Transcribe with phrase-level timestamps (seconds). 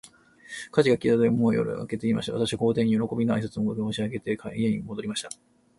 [0.71, 2.33] 火事が消えたとき、もう夜は明けていました。
[2.33, 5.29] 私は皇帝に、よろこびの挨拶も申し上げないで、家に戻りました。